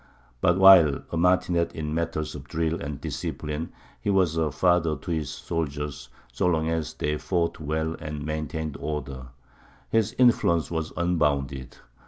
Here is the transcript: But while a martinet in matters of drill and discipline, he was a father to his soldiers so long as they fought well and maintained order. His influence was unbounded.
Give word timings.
But 0.41 0.57
while 0.57 1.03
a 1.11 1.15
martinet 1.15 1.75
in 1.75 1.93
matters 1.93 2.33
of 2.33 2.45
drill 2.47 2.81
and 2.81 2.99
discipline, 2.99 3.71
he 3.99 4.09
was 4.09 4.35
a 4.35 4.51
father 4.51 4.95
to 4.95 5.11
his 5.11 5.29
soldiers 5.29 6.09
so 6.33 6.47
long 6.47 6.67
as 6.69 6.95
they 6.95 7.17
fought 7.19 7.59
well 7.59 7.95
and 7.99 8.25
maintained 8.25 8.77
order. 8.79 9.27
His 9.89 10.15
influence 10.17 10.71
was 10.71 10.91
unbounded. 10.97 11.77